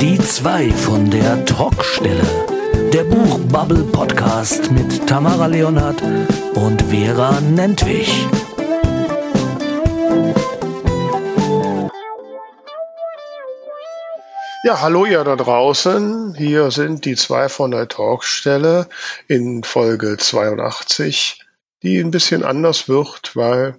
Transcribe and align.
Die 0.00 0.18
zwei 0.18 0.70
von 0.70 1.10
der 1.10 1.44
Talkstelle. 1.44 2.24
Der 2.90 3.04
Buchbubble 3.04 3.84
Podcast 3.84 4.70
mit 4.72 5.06
Tamara 5.06 5.44
Leonhardt 5.44 6.02
und 6.54 6.80
Vera 6.84 7.38
Nentwich. 7.42 8.26
Ja, 14.64 14.80
hallo 14.80 15.04
ihr 15.04 15.22
da 15.22 15.36
draußen. 15.36 16.34
Hier 16.34 16.70
sind 16.70 17.04
die 17.04 17.16
zwei 17.16 17.50
von 17.50 17.70
der 17.70 17.86
Talkstelle 17.86 18.88
in 19.28 19.62
Folge 19.64 20.16
82, 20.16 21.44
die 21.82 21.98
ein 21.98 22.10
bisschen 22.10 22.42
anders 22.42 22.88
wird, 22.88 23.36
weil 23.36 23.78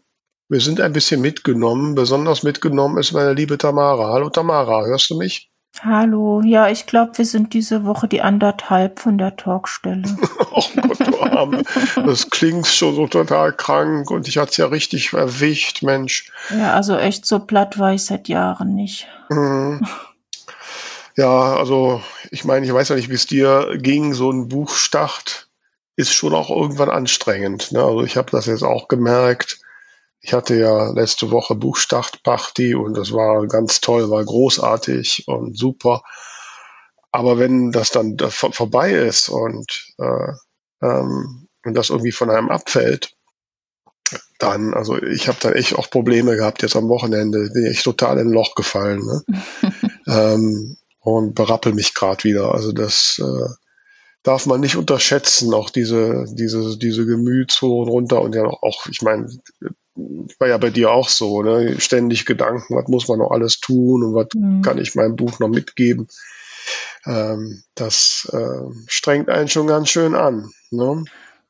wir 0.49 0.59
sind 0.59 0.81
ein 0.81 0.93
bisschen 0.93 1.21
mitgenommen. 1.21 1.95
Besonders 1.95 2.43
mitgenommen 2.43 2.99
ist 2.99 3.11
meine 3.11 3.33
liebe 3.33 3.57
Tamara. 3.57 4.13
Hallo 4.13 4.29
Tamara, 4.29 4.85
hörst 4.85 5.09
du 5.09 5.17
mich? 5.17 5.50
Hallo, 5.79 6.41
ja, 6.43 6.69
ich 6.69 6.85
glaube, 6.85 7.17
wir 7.17 7.25
sind 7.25 7.53
diese 7.53 7.85
Woche 7.85 8.07
die 8.07 8.21
anderthalb 8.21 8.99
von 8.99 9.17
der 9.17 9.35
Talkstelle. 9.37 10.03
oh 10.51 10.63
Gott, 10.75 10.99
du 10.99 11.19
Arme. 11.21 11.63
Das 11.95 12.29
klingt 12.29 12.67
schon 12.67 12.95
so 12.95 13.07
total 13.07 13.53
krank 13.53 14.11
und 14.11 14.27
ich 14.27 14.37
hatte 14.37 14.51
es 14.51 14.57
ja 14.57 14.65
richtig 14.67 15.13
erwischt, 15.13 15.81
Mensch. 15.81 16.31
Ja, 16.49 16.73
also 16.73 16.97
echt 16.97 17.25
so 17.25 17.39
platt 17.39 17.79
war 17.79 17.93
ich 17.93 18.03
seit 18.03 18.27
Jahren 18.27 18.75
nicht. 18.75 19.07
Mhm. 19.29 19.87
Ja, 21.15 21.55
also 21.55 22.01
ich 22.31 22.45
meine, 22.45 22.65
ich 22.65 22.73
weiß 22.73 22.89
ja 22.89 22.95
nicht, 22.95 23.09
wie 23.09 23.15
es 23.15 23.25
dir 23.25 23.77
ging. 23.77 24.13
So 24.13 24.29
ein 24.29 24.49
Buchstart 24.49 25.47
ist 25.95 26.13
schon 26.13 26.33
auch 26.33 26.49
irgendwann 26.49 26.89
anstrengend. 26.89 27.71
Ne? 27.71 27.81
Also 27.81 28.03
ich 28.03 28.17
habe 28.17 28.29
das 28.29 28.45
jetzt 28.45 28.63
auch 28.63 28.87
gemerkt 28.87 29.59
ich 30.21 30.33
hatte 30.33 30.55
ja 30.55 30.91
letzte 30.91 31.31
Woche 31.31 31.55
Buchstartparty 31.55 32.75
und 32.75 32.95
das 32.95 33.11
war 33.11 33.47
ganz 33.47 33.81
toll, 33.81 34.09
war 34.09 34.23
großartig 34.23 35.27
und 35.27 35.57
super. 35.57 36.03
Aber 37.11 37.39
wenn 37.39 37.71
das 37.71 37.89
dann 37.89 38.17
vorbei 38.19 38.91
ist 38.91 39.29
und, 39.29 39.93
äh, 39.97 40.31
ähm, 40.83 41.47
und 41.65 41.73
das 41.73 41.89
irgendwie 41.89 42.11
von 42.11 42.29
einem 42.29 42.49
abfällt, 42.49 43.15
dann, 44.39 44.73
also 44.73 45.01
ich 45.01 45.27
habe 45.27 45.37
da 45.41 45.51
echt 45.51 45.75
auch 45.75 45.89
Probleme 45.89 46.35
gehabt 46.35 46.61
jetzt 46.61 46.75
am 46.75 46.89
Wochenende, 46.89 47.49
bin 47.53 47.65
ich 47.65 47.83
total 47.83 48.19
in 48.19 48.27
ein 48.27 48.33
Loch 48.33 48.55
gefallen 48.55 49.01
ne? 49.05 49.23
ähm, 50.07 50.77
und 50.99 51.33
berappel 51.33 51.73
mich 51.73 51.93
gerade 51.93 52.23
wieder. 52.23 52.53
Also 52.53 52.71
das 52.71 53.19
äh, 53.19 53.53
darf 54.23 54.45
man 54.45 54.61
nicht 54.61 54.75
unterschätzen, 54.75 55.53
auch 55.53 55.69
diese, 55.69 56.25
diese, 56.29 56.77
diese 56.77 57.05
Gemütshohen 57.05 57.89
runter 57.89 58.21
und 58.21 58.35
ja 58.35 58.45
auch, 58.45 58.85
ich 58.87 59.01
meine, 59.01 59.27
war 59.95 60.47
ja 60.47 60.57
bei 60.57 60.69
dir 60.69 60.91
auch 60.91 61.09
so, 61.09 61.43
ne? 61.43 61.79
Ständig 61.79 62.25
Gedanken, 62.25 62.75
was 62.75 62.87
muss 62.87 63.07
man 63.07 63.19
noch 63.19 63.31
alles 63.31 63.59
tun 63.59 64.03
und 64.03 64.13
was 64.15 64.27
mhm. 64.33 64.61
kann 64.61 64.77
ich 64.77 64.95
meinem 64.95 65.15
Buch 65.15 65.39
noch 65.39 65.49
mitgeben. 65.49 66.07
Ähm, 67.05 67.63
das 67.75 68.29
äh, 68.31 68.71
strengt 68.87 69.29
einen 69.29 69.47
schon 69.47 69.67
ganz 69.67 69.89
schön 69.89 70.15
an. 70.15 70.51
Ne? 70.69 71.03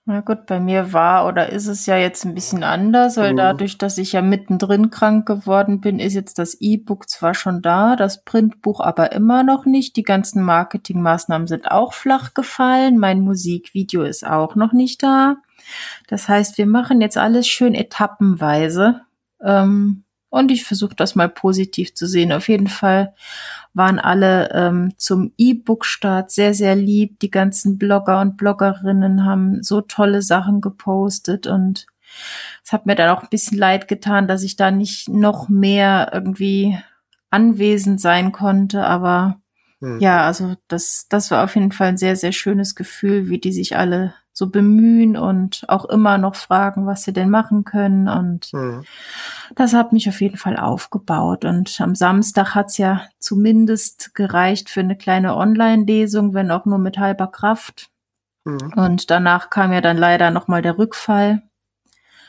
Na 0.06 0.22
gut, 0.22 0.48
bei 0.48 0.60
mir 0.60 0.94
war 0.94 1.28
oder 1.28 1.50
ist 1.50 1.68
es 1.68 1.86
ja 1.86 1.96
jetzt 1.96 2.26
ein 2.26 2.34
bisschen 2.34 2.64
anders, 2.64 3.18
weil 3.18 3.34
mhm. 3.34 3.38
dadurch, 3.38 3.78
dass 3.78 4.00
ich 4.00 4.14
ja 4.14 4.24
mittendrin 4.24 4.90
krank 4.90 5.28
geworden 5.28 5.80
bin, 5.80 6.00
ist 6.00 6.16
jetzt 6.16 6.40
das 6.40 6.58
E-Book 6.60 7.08
zwar 7.08 7.36
schon 7.36 7.62
da, 7.62 7.96
das 7.96 8.24
Printbuch 8.24 8.80
aber 8.80 9.12
immer 9.12 9.44
noch 9.44 9.66
nicht. 9.66 9.96
Die 9.96 10.04
ganzen 10.04 10.42
Marketingmaßnahmen 10.42 11.48
sind 11.48 11.70
auch 11.70 11.94
flach 11.94 12.34
gefallen. 12.34 12.98
Mein 12.98 13.22
Musikvideo 13.22 14.02
ist 14.02 14.26
auch 14.26 14.56
noch 14.56 14.74
nicht 14.74 15.04
da. 15.04 15.38
Das 16.08 16.28
heißt, 16.28 16.58
wir 16.58 16.66
machen 16.66 17.00
jetzt 17.00 17.18
alles 17.18 17.48
schön 17.48 17.76
etappenweise. 17.76 19.02
Ähm, 19.44 20.04
und 20.30 20.50
ich 20.50 20.64
versuche 20.64 20.96
das 20.96 21.14
mal 21.14 21.30
positiv 21.30 21.94
zu 21.94 22.08
sehen. 22.08 22.32
Auf 22.32 22.48
jeden 22.48 22.68
Fall 22.68 23.14
waren 23.74 24.00
alle 24.00 24.52
ähm, 24.54 24.94
zum 24.98 25.34
E-Book-Start 25.38 26.32
sehr, 26.32 26.54
sehr 26.54 26.76
lieb. 26.76 27.20
Die 27.20 27.32
ganzen 27.32 27.78
Blogger 27.78 28.20
und 28.22 28.38
Bloggerinnen 28.38 29.26
haben 29.26 29.64
so 29.64 29.82
tolle 29.82 30.22
Sachen 30.22 30.62
gepostet 30.62 31.48
und 31.48 31.88
es 32.64 32.74
hat 32.74 32.86
mir 32.86 32.96
dann 32.96 33.10
auch 33.10 33.24
ein 33.24 33.30
bisschen 33.30 33.58
leid 33.58 33.88
getan, 33.88 34.28
dass 34.28 34.44
ich 34.44 34.58
da 34.58 34.72
nicht 34.72 35.08
noch 35.08 35.48
mehr 35.48 36.12
irgendwie 36.14 36.78
anwesend 37.30 38.02
sein 38.02 38.32
konnte, 38.34 38.84
aber 38.86 39.40
hm. 39.80 40.00
ja, 40.00 40.26
also 40.26 40.56
das, 40.68 41.08
das 41.10 41.32
war 41.32 41.44
auf 41.44 41.56
jeden 41.56 41.72
Fall 41.72 41.90
ein 41.90 41.98
sehr, 41.98 42.16
sehr 42.16 42.34
schönes 42.34 42.76
Gefühl, 42.76 43.30
wie 43.30 43.40
die 43.40 43.54
sich 43.54 43.78
alle 43.78 44.14
so 44.34 44.50
bemühen 44.50 45.18
und 45.18 45.66
auch 45.68 45.86
immer 45.86 46.18
noch 46.18 46.36
fragen, 46.36 46.86
was 46.86 47.04
sie 47.04 47.14
denn 47.14 47.30
machen 47.30 47.64
können. 47.64 48.08
Und 48.08 48.54
mhm. 48.54 48.84
das 49.56 49.74
hat 49.74 49.92
mich 49.94 50.08
auf 50.08 50.22
jeden 50.22 50.38
Fall 50.38 50.58
aufgebaut. 50.58 51.46
Und 51.46 51.80
am 51.82 51.96
Samstag 51.96 52.56
hat's 52.56 52.78
ja 52.78 53.04
zumindest 53.20 54.16
gereicht 54.16 54.70
für 54.70 54.80
eine 54.80 54.96
kleine 54.96 55.36
Online-Lesung, 55.36 56.34
wenn 56.34 56.52
auch 56.52 56.66
nur 56.66 56.80
mit 56.80 56.98
halber 56.98 57.28
Kraft. 57.28 57.90
Mhm. 58.46 58.74
Und 58.76 59.12
danach 59.12 59.50
kam 59.50 59.74
ja 59.74 59.82
dann 59.82 59.98
leider 59.98 60.32
nochmal 60.32 60.62
der 60.62 60.78
Rückfall. 60.78 61.44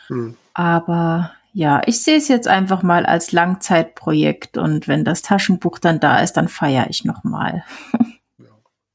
Mhm. 0.08 0.36
Aber 0.54 1.32
ja, 1.54 1.82
ich 1.86 2.02
sehe 2.02 2.16
es 2.16 2.28
jetzt 2.28 2.48
einfach 2.48 2.82
mal 2.82 3.04
als 3.04 3.32
Langzeitprojekt 3.32 4.56
und 4.56 4.88
wenn 4.88 5.04
das 5.04 5.22
Taschenbuch 5.22 5.78
dann 5.78 6.00
da 6.00 6.18
ist, 6.18 6.32
dann 6.34 6.48
feiere 6.48 6.88
ich 6.88 7.04
nochmal. 7.04 7.64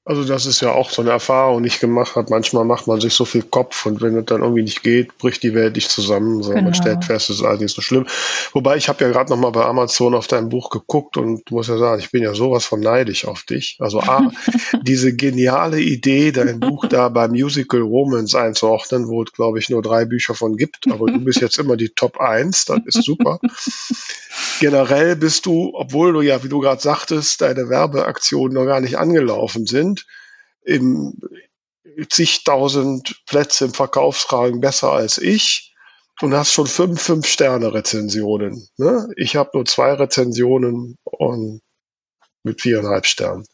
Also 0.08 0.24
das 0.24 0.46
ist 0.46 0.62
ja 0.62 0.72
auch 0.72 0.90
so 0.90 1.02
eine 1.02 1.12
Erfahrung, 1.12 1.64
die 1.64 1.68
ich 1.68 1.82
gemacht 1.82 2.16
habe. 2.16 2.28
Manchmal 2.30 2.64
macht 2.64 2.88
man 2.88 3.02
sich 3.02 3.14
so 3.14 3.26
viel 3.26 3.44
Kopf 3.44 3.86
und 3.86 4.02
wenn 4.02 4.18
es 4.18 4.26
dann 4.26 4.42
irgendwie 4.42 4.64
nicht 4.64 4.82
geht, 4.82 5.18
bricht 5.18 5.44
die 5.44 5.54
Welt 5.54 5.76
nicht 5.76 5.92
zusammen. 5.92 6.42
So, 6.42 6.52
genau. 6.52 6.64
Man 6.64 6.74
stellt 6.74 7.04
fest, 7.04 7.30
es 7.30 7.40
ist 7.40 7.46
alles 7.46 7.60
nicht 7.60 7.76
so 7.76 7.82
schlimm. 7.82 8.06
Wobei 8.54 8.78
ich 8.78 8.88
habe 8.88 9.04
ja 9.04 9.12
gerade 9.12 9.30
noch 9.30 9.38
mal 9.38 9.50
bei 9.50 9.66
Amazon 9.66 10.16
auf 10.16 10.28
dein 10.28 10.48
Buch 10.48 10.70
geguckt 10.70 11.18
und 11.18 11.52
muss 11.52 11.68
ja 11.68 11.78
sagen, 11.78 12.00
ich 12.00 12.10
bin 12.10 12.24
ja 12.24 12.34
sowas 12.34 12.64
von 12.64 12.80
neidisch 12.80 13.26
auf 13.26 13.44
dich. 13.44 13.76
Also 13.80 14.00
A, 14.00 14.32
diese 14.82 15.14
geniale 15.14 15.82
Idee, 15.82 16.32
dein 16.32 16.62
Buch 16.62 16.86
da 16.86 17.10
bei 17.10 17.28
Musical 17.28 17.82
Romans 17.82 18.34
einzuordnen, 18.34 19.10
wo 19.10 19.24
es 19.24 19.34
glaube 19.34 19.60
ich 19.60 19.70
nur 19.70 19.82
drei 19.82 20.06
Bücher 20.06 20.36
von 20.36 20.56
gibt, 20.56 20.90
aber 20.90 21.08
du 21.08 21.20
bist 21.20 21.42
jetzt 21.42 21.60
immer 21.60 21.76
die 21.76 21.90
Top 21.90 22.18
1, 22.18 22.64
das 22.64 22.80
ist 22.86 23.04
super. 23.04 23.40
Generell 24.60 25.16
bist 25.16 25.46
du, 25.46 25.72
obwohl 25.74 26.14
du 26.14 26.22
ja, 26.22 26.44
wie 26.44 26.50
du 26.50 26.60
gerade 26.60 26.82
sagtest, 26.82 27.42
deine 27.42 27.70
Werbeaktionen 27.70 28.54
noch 28.54 28.66
gar 28.66 28.80
nicht 28.80 28.98
angelaufen 28.98 29.66
sind, 29.66 29.97
im 30.64 31.20
zigtausend 32.10 33.22
Plätze 33.26 33.66
im 33.66 33.74
Verkaufsrahmen 33.74 34.60
besser 34.60 34.92
als 34.92 35.18
ich 35.18 35.74
und 36.22 36.34
hast 36.34 36.52
schon 36.54 36.68
fünf 36.68 37.02
Fünf-Sterne-Rezensionen. 37.02 38.68
Ne? 38.78 39.08
Ich 39.16 39.36
habe 39.36 39.52
nur 39.54 39.66
zwei 39.66 39.94
Rezensionen 39.94 40.98
und 41.04 41.62
mit 42.44 42.62
viereinhalb 42.62 43.06
Sternen. 43.06 43.46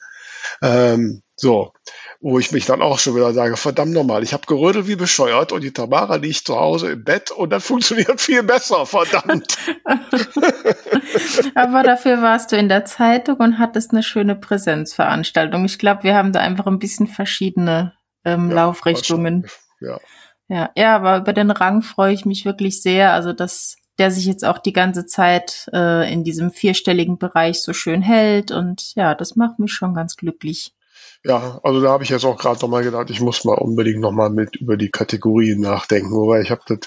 Ähm, 0.61 1.22
so, 1.35 1.73
wo 2.21 2.39
ich 2.39 2.51
mich 2.51 2.65
dann 2.65 2.81
auch 2.81 2.99
schon 2.99 3.15
wieder 3.15 3.33
sage, 3.33 3.57
verdammt 3.57 3.93
nochmal, 3.93 4.23
ich 4.23 4.33
habe 4.33 4.45
gerödelt 4.45 4.87
wie 4.87 4.95
bescheuert 4.95 5.51
und 5.51 5.61
die 5.63 5.73
Tamara 5.73 6.15
liegt 6.15 6.45
zu 6.45 6.55
Hause 6.55 6.91
im 6.91 7.03
Bett 7.03 7.31
und 7.31 7.49
das 7.49 7.65
funktioniert 7.67 8.21
viel 8.21 8.43
besser, 8.43 8.85
verdammt. 8.85 9.57
Aber 11.55 11.83
dafür 11.83 12.21
warst 12.21 12.51
du 12.51 12.57
in 12.57 12.69
der 12.69 12.85
Zeitung 12.85 13.37
und 13.37 13.59
hattest 13.59 13.91
eine 13.91 14.03
schöne 14.03 14.35
Präsenzveranstaltung. 14.35 15.65
Ich 15.65 15.79
glaube, 15.79 16.03
wir 16.03 16.15
haben 16.15 16.31
da 16.31 16.39
einfach 16.39 16.67
ein 16.67 16.79
bisschen 16.79 17.07
verschiedene 17.07 17.93
ähm, 18.25 18.49
ja, 18.49 18.55
Laufrichtungen. 18.55 19.47
Ja. 19.79 19.99
ja. 20.47 20.69
Ja, 20.75 20.95
aber 20.95 21.17
über 21.17 21.33
den 21.33 21.49
Rang 21.49 21.81
freue 21.81 22.13
ich 22.13 22.25
mich 22.25 22.45
wirklich 22.45 22.81
sehr. 22.81 23.13
Also, 23.13 23.33
dass 23.33 23.77
der 23.97 24.11
sich 24.11 24.25
jetzt 24.25 24.45
auch 24.45 24.57
die 24.57 24.73
ganze 24.73 25.05
Zeit 25.05 25.69
äh, 25.73 26.11
in 26.11 26.23
diesem 26.23 26.51
vierstelligen 26.51 27.17
Bereich 27.17 27.61
so 27.61 27.73
schön 27.73 28.01
hält. 28.01 28.51
Und 28.51 28.93
ja, 28.95 29.15
das 29.15 29.35
macht 29.35 29.59
mich 29.59 29.71
schon 29.71 29.93
ganz 29.93 30.15
glücklich. 30.15 30.73
Ja, 31.25 31.59
also 31.63 31.81
da 31.81 31.89
habe 31.89 32.03
ich 32.03 32.09
jetzt 32.09 32.25
auch 32.25 32.37
gerade 32.37 32.59
nochmal 32.59 32.83
gedacht, 32.83 33.09
ich 33.09 33.21
muss 33.21 33.45
mal 33.45 33.57
unbedingt 33.57 34.01
nochmal 34.01 34.29
mit 34.29 34.57
über 34.57 34.75
die 34.75 34.91
Kategorien 34.91 35.61
nachdenken, 35.61 36.11
wobei 36.11 36.41
ich 36.41 36.51
habe 36.51 36.61
das 36.67 36.79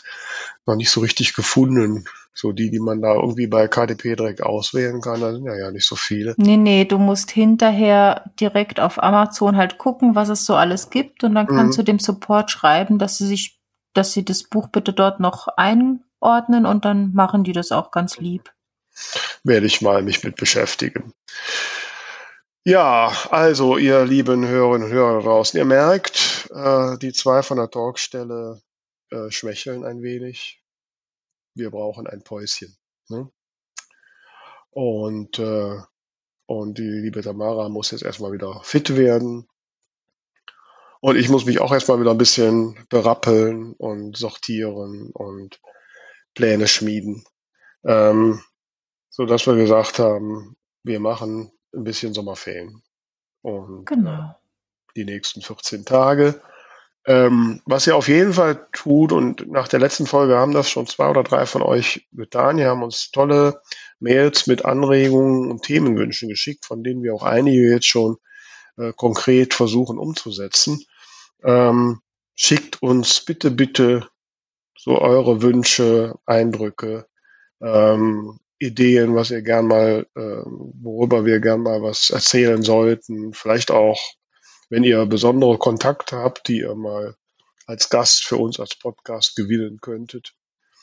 noch 0.67 0.77
nicht 0.77 0.91
so 0.91 1.01
richtig 1.01 1.35
gefunden. 1.35 2.05
So 2.35 2.53
die, 2.53 2.71
die 2.71 2.81
man 2.81 3.01
da 3.01 3.15
irgendwie 3.15 3.47
bei 3.47 3.67
KDP 3.67 4.15
direkt 4.15 4.43
auswählen 4.43 5.01
kann, 5.01 5.23
da 5.23 5.33
sind 5.33 5.47
ja, 5.47 5.57
ja 5.57 5.71
nicht 5.71 5.87
so 5.87 5.97
viele. 5.97 6.35
Nee, 6.37 6.59
nee, 6.59 6.85
du 6.85 6.99
musst 6.99 7.31
hinterher 7.31 8.31
direkt 8.39 8.79
auf 8.79 9.03
Amazon 9.03 9.57
halt 9.57 9.79
gucken, 9.79 10.15
was 10.15 10.29
es 10.29 10.45
so 10.45 10.55
alles 10.55 10.91
gibt 10.91 11.25
und 11.25 11.35
dann 11.35 11.47
kannst 11.47 11.79
mhm. 11.79 11.83
du 11.83 11.85
dem 11.85 11.99
Support 11.99 12.51
schreiben, 12.51 12.99
dass 12.99 13.17
sie 13.17 13.27
sich, 13.27 13.59
dass 13.95 14.13
sie 14.13 14.23
das 14.23 14.43
Buch 14.43 14.69
bitte 14.69 14.93
dort 14.93 15.19
noch 15.19 15.49
einordnen 15.57 16.67
und 16.67 16.85
dann 16.85 17.15
machen 17.15 17.43
die 17.43 17.53
das 17.53 17.73
auch 17.73 17.91
ganz 17.91 18.19
lieb. 18.19 18.53
Werde 19.43 19.65
ich 19.65 19.81
mal 19.81 20.03
mich 20.03 20.23
mit 20.23 20.37
beschäftigen. 20.37 21.15
Ja, 22.69 23.13
also 23.31 23.77
ihr 23.77 24.05
lieben 24.05 24.45
Hörerinnen 24.45 24.89
und 24.89 24.93
Hörer 24.93 25.23
draußen, 25.23 25.57
ihr 25.57 25.65
merkt, 25.65 26.51
äh, 26.53 26.99
die 26.99 27.13
zwei 27.13 27.45
von 27.45 27.59
der 27.59 27.71
Talkstelle 27.71 28.61
äh, 29.13 29.31
schwächeln 29.31 29.85
ein 29.85 30.03
wenig. 30.03 30.61
Wir 31.55 31.71
brauchen 31.71 32.09
ein 32.09 32.25
Päuschen. 32.25 32.77
Ne? 33.09 33.31
Und, 34.71 35.39
äh, 35.39 35.77
und 36.47 36.79
die 36.79 36.91
liebe 36.91 37.23
Tamara 37.23 37.69
muss 37.69 37.93
jetzt 37.93 38.03
erstmal 38.03 38.33
wieder 38.33 38.61
fit 38.65 38.97
werden. 38.97 39.47
Und 40.99 41.15
ich 41.15 41.29
muss 41.29 41.47
mich 41.47 41.61
auch 41.61 41.73
erstmal 41.73 42.01
wieder 42.01 42.11
ein 42.11 42.19
bisschen 42.19 42.85
berappeln 42.89 43.75
und 43.75 44.17
sortieren 44.17 45.13
und 45.13 45.61
Pläne 46.35 46.67
schmieden. 46.67 47.25
Ähm, 47.85 48.43
so 49.09 49.25
dass 49.25 49.47
wir 49.47 49.55
gesagt 49.55 50.01
haben, 50.01 50.57
wir 50.83 50.99
machen 50.99 51.53
ein 51.77 51.85
bisschen 51.85 52.15
Sommerferien. 52.15 52.83
Und 53.43 53.87
Genau. 53.87 54.35
die 54.97 55.05
nächsten 55.05 55.43
14 55.43 55.85
Tage. 55.85 56.41
Ähm, 57.07 57.63
was 57.67 57.87
ihr 57.87 57.95
auf 57.95 58.09
jeden 58.09 58.33
Fall 58.33 58.67
tut, 58.73 59.13
und 59.13 59.49
nach 59.49 59.69
der 59.69 59.79
letzten 59.79 60.07
Folge 60.07 60.37
haben 60.37 60.53
das 60.53 60.69
schon 60.69 60.89
zwei 60.89 61.09
oder 61.09 61.23
drei 61.23 61.47
von 61.47 61.63
euch 61.63 62.09
getan, 62.13 62.57
die 62.57 62.65
haben 62.65 62.83
uns 62.83 63.13
tolle 63.13 63.61
Mails 64.01 64.49
mit 64.49 64.65
Anregungen 64.65 65.49
und 65.51 65.63
Themenwünschen 65.63 66.29
geschickt, 66.29 66.65
von 66.65 66.83
denen 66.83 67.05
wir 67.05 67.15
auch 67.15 67.23
einige 67.23 67.71
jetzt 67.71 67.87
schon 67.87 68.17
äh, 68.77 68.93
konkret 68.97 69.55
versuchen 69.55 69.99
umzusetzen. 69.99 70.85
Ähm, 71.45 72.01
schickt 72.35 72.83
uns 72.83 73.25
bitte, 73.25 73.53
bitte 73.53 74.09
so 74.77 75.01
eure 75.01 75.43
Wünsche, 75.43 76.17
Eindrücke, 76.27 77.07
ähm, 77.61 78.41
Ideen, 78.59 79.15
was 79.15 79.31
ihr 79.31 79.43
gern 79.43 79.67
mal, 79.67 80.07
äh, 80.15 80.21
worüber 80.21 81.25
wir 81.25 81.41
gern 81.41 81.63
mal 81.63 81.83
was 81.83 82.11
erzählen 82.11 82.63
sollten. 82.63 83.33
Vielleicht 83.33 83.71
auch, 83.71 84.01
wenn 84.71 84.85
ihr 84.85 85.05
besondere 85.07 85.59
Kontakte 85.59 86.17
habt, 86.17 86.49
die 86.49 86.61
ihr 86.61 86.75
mal 86.75 87.17
als 87.67 87.91
Gast 87.91 88.25
für 88.25 88.37
uns 88.37 88.59
als 88.59 88.77
Podcast 88.77 89.37
gewinnen 89.37 89.79
könntet. 89.81 90.35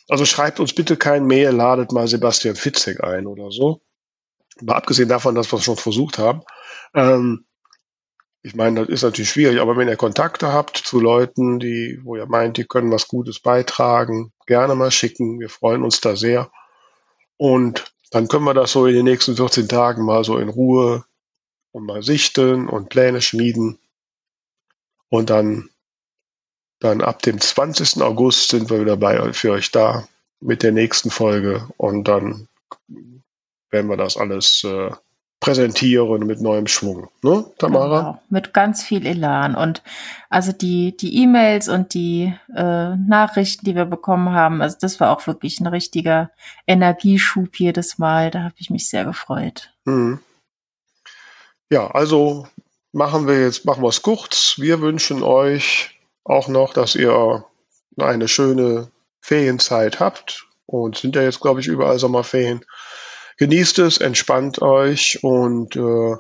Also 0.10 0.26
schreibt 0.26 0.60
uns 0.60 0.74
bitte 0.74 0.98
kein 0.98 1.26
Mail, 1.26 1.50
ladet 1.50 1.92
mal 1.92 2.08
Sebastian 2.08 2.56
Fitzek 2.56 3.04
ein 3.04 3.26
oder 3.26 3.52
so. 3.52 3.82
Aber 4.62 4.76
abgesehen 4.76 5.10
davon, 5.10 5.34
dass 5.36 5.52
wir 5.52 5.58
es 5.58 5.66
schon 5.66 5.78
versucht 5.78 6.18
haben. 6.18 6.42
Ähm, 6.94 7.46
ich 8.44 8.56
meine, 8.56 8.82
das 8.82 8.90
ist 8.90 9.04
natürlich 9.04 9.30
schwierig, 9.30 9.62
aber 9.62 9.78
wenn 9.78 9.88
ihr 9.88 9.96
Kontakte 9.96 10.52
habt 10.52 10.78
zu 10.78 11.00
Leuten, 11.00 11.60
die, 11.60 12.02
wo 12.04 12.18
ihr 12.18 12.26
meint, 12.26 12.58
die 12.58 12.66
können 12.66 12.92
was 12.92 13.08
Gutes 13.08 13.40
beitragen, 13.40 14.34
gerne 14.46 14.76
mal 14.76 14.92
schicken. 14.92 15.40
Wir 15.40 15.50
freuen 15.50 15.82
uns 15.82 16.02
da 16.02 16.18
sehr. 16.18 16.52
Und 17.44 17.94
dann 18.12 18.30
können 18.30 18.46
wir 18.46 18.54
das 18.54 18.72
so 18.72 18.86
in 18.86 18.96
den 18.96 19.04
nächsten 19.04 19.36
14 19.36 19.68
Tagen 19.68 20.06
mal 20.06 20.24
so 20.24 20.38
in 20.38 20.48
Ruhe 20.48 21.04
und 21.74 21.86
mal 21.86 22.02
sichten 22.02 22.70
und 22.70 22.88
Pläne 22.88 23.22
schmieden. 23.22 23.80
Und 25.10 25.30
dann, 25.30 25.70
dann 26.80 27.02
ab 27.02 27.22
dem 27.22 27.42
20. 27.42 28.02
August 28.02 28.48
sind 28.48 28.70
wir 28.70 28.80
wieder 28.80 28.96
bei 28.96 29.34
für 29.34 29.52
euch 29.52 29.72
da 29.72 30.08
mit 30.40 30.64
der 30.64 30.72
nächsten 30.72 31.12
Folge. 31.12 31.68
Und 31.76 32.08
dann 32.08 32.48
werden 33.72 33.90
wir 33.90 33.98
das 33.98 34.16
alles 34.16 34.64
äh, 34.64 34.92
präsentieren 35.44 36.26
mit 36.26 36.40
neuem 36.40 36.68
Schwung. 36.68 37.10
Ne, 37.22 37.44
Tamara? 37.58 38.00
Genau, 38.00 38.22
mit 38.30 38.54
ganz 38.54 38.82
viel 38.82 39.06
Elan. 39.06 39.56
Und 39.56 39.84
also 40.30 40.54
die, 40.54 40.96
die 40.96 41.22
E-Mails 41.22 41.68
und 41.68 41.94
die 41.94 42.34
äh, 42.56 42.96
Nachrichten, 42.96 43.66
die 43.66 43.76
wir 43.76 43.84
bekommen 43.84 44.32
haben, 44.32 44.62
also 44.62 44.78
das 44.80 45.02
war 45.02 45.12
auch 45.12 45.28
wirklich 45.28 45.60
ein 45.60 45.68
richtiger 45.68 46.32
Energieschub 46.66 47.60
jedes 47.60 47.98
Mal. 47.98 48.32
Da 48.32 48.44
habe 48.44 48.56
ich 48.58 48.70
mich 48.70 48.88
sehr 48.88 49.04
gefreut. 49.04 49.74
Mhm. 49.84 50.20
Ja, 51.70 51.92
also 51.92 52.48
machen 52.94 53.28
wir 53.28 53.44
jetzt, 53.44 53.66
machen 53.66 53.84
wir 53.84 53.90
es 53.90 54.02
kurz. 54.02 54.56
Wir 54.60 54.80
wünschen 54.80 55.24
euch 55.24 56.00
auch 56.24 56.48
noch, 56.48 56.72
dass 56.72 56.96
ihr 56.96 57.44
eine 57.98 58.30
schöne 58.30 58.88
Ferienzeit 59.20 60.00
habt. 60.00 60.48
Und 60.66 60.98
sind 60.98 61.18
ja 61.18 61.22
jetzt, 61.22 61.42
glaube 61.42 61.60
ich, 61.60 61.68
überall 61.68 62.00
Sommerferien. 62.00 62.64
Genießt 63.38 63.80
es, 63.80 63.98
entspannt 63.98 64.62
euch 64.62 65.20
und 65.24 65.76
äh, 65.76 66.16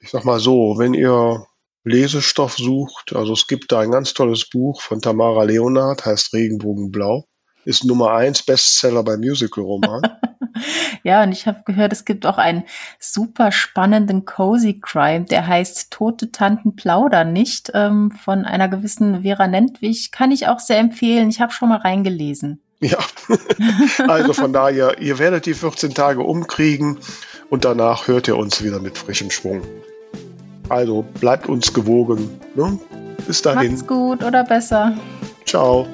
ich 0.00 0.10
sag 0.10 0.24
mal 0.24 0.40
so, 0.40 0.76
wenn 0.78 0.94
ihr 0.94 1.46
Lesestoff 1.84 2.56
sucht, 2.56 3.14
also 3.14 3.32
es 3.32 3.46
gibt 3.46 3.72
da 3.72 3.80
ein 3.80 3.90
ganz 3.90 4.12
tolles 4.12 4.48
Buch 4.48 4.82
von 4.82 5.00
Tamara 5.00 5.44
Leonard, 5.44 6.04
heißt 6.04 6.32
Regenbogenblau, 6.34 7.24
ist 7.64 7.84
Nummer 7.84 8.12
eins 8.12 8.42
Bestseller 8.42 9.02
bei 9.02 9.16
Musical-Roman. 9.16 10.02
ja, 11.02 11.22
und 11.22 11.32
ich 11.32 11.46
habe 11.46 11.62
gehört, 11.64 11.92
es 11.92 12.04
gibt 12.04 12.26
auch 12.26 12.38
einen 12.38 12.64
super 12.98 13.52
spannenden 13.52 14.24
Cozy 14.24 14.80
Crime, 14.80 15.24
der 15.24 15.46
heißt 15.46 15.90
Tote 15.90 16.30
Tanten 16.32 16.76
plaudern 16.76 17.32
nicht, 17.32 17.70
ähm, 17.74 18.10
von 18.10 18.44
einer 18.44 18.68
gewissen 18.68 19.22
Vera 19.22 19.46
Nentwich. 19.46 20.10
Kann 20.10 20.32
ich 20.32 20.48
auch 20.48 20.58
sehr 20.58 20.78
empfehlen. 20.78 21.30
Ich 21.30 21.40
habe 21.40 21.52
schon 21.52 21.70
mal 21.70 21.78
reingelesen. 21.78 22.62
Ja, 22.80 22.98
also 24.08 24.32
von 24.32 24.52
daher, 24.52 24.98
ihr 25.00 25.18
werdet 25.18 25.46
die 25.46 25.54
14 25.54 25.92
Tage 25.92 26.22
umkriegen 26.22 26.98
und 27.50 27.64
danach 27.64 28.08
hört 28.08 28.26
ihr 28.26 28.36
uns 28.36 28.62
wieder 28.62 28.80
mit 28.80 28.96
frischem 28.96 29.30
Schwung. 29.30 29.62
Also 30.70 31.04
bleibt 31.20 31.48
uns 31.48 31.74
gewogen. 31.74 32.40
Ne? 32.54 32.78
Bis 33.26 33.42
dahin. 33.42 33.72
Macht's 33.72 33.86
gut 33.86 34.24
oder 34.24 34.44
besser. 34.44 34.96
Ciao. 35.44 35.86